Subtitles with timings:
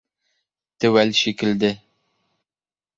[0.79, 1.73] Теүәл шикелде.